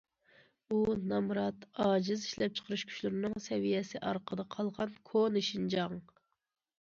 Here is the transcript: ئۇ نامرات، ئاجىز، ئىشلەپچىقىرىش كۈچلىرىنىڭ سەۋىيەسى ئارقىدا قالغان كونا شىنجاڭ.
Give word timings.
ئۇ 0.75 0.77
نامرات، 1.09 1.65
ئاجىز، 1.83 2.23
ئىشلەپچىقىرىش 2.27 2.85
كۈچلىرىنىڭ 2.91 3.35
سەۋىيەسى 3.47 4.01
ئارقىدا 4.09 4.45
قالغان 4.55 4.95
كونا 5.11 5.45
شىنجاڭ. 5.49 6.01